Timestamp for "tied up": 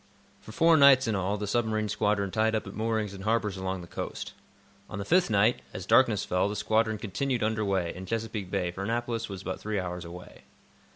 2.31-2.65